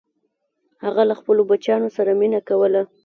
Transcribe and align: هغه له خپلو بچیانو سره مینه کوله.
هغه 0.83 1.01
له 1.09 1.13
خپلو 1.19 1.41
بچیانو 1.49 1.89
سره 1.97 2.11
مینه 2.19 2.39
کوله. 2.49 2.81